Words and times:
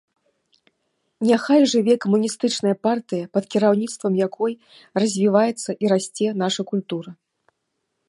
Няхай 1.29 1.61
жыве 1.73 1.95
камуністычная 2.05 2.73
партыя, 2.87 3.29
пад 3.37 3.43
кіраўніцтвам 3.57 4.13
якой 4.27 4.59
развіваецца 5.05 5.71
і 5.85 5.97
расце 5.97 6.27
наша 6.45 6.61
культура! 6.75 7.11